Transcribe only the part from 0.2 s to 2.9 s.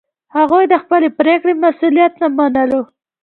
هغوی د خپلې پرېکړې مسوولیت نه منلو.